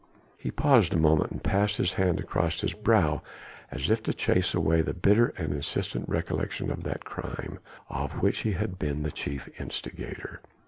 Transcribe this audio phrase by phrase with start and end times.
[0.35, 3.21] He paused a moment and passed his hand across his brow
[3.69, 8.39] as if to chase away the bitter and insistent recollection of that crime of which
[8.39, 10.41] he had been the chief instigator.